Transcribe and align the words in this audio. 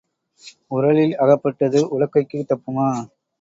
உரலில் 0.71 1.13
அகப்பட்டது 1.17 1.81
உலக்கைக்கு 1.89 2.41
தப்புமா? 2.49 2.89